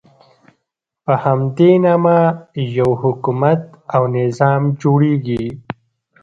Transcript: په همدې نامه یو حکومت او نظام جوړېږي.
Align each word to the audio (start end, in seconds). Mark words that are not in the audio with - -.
په 1.03 1.13
همدې 1.23 1.71
نامه 1.85 2.19
یو 2.77 2.89
حکومت 3.01 3.61
او 3.95 4.03
نظام 4.17 4.61
جوړېږي. 4.81 5.45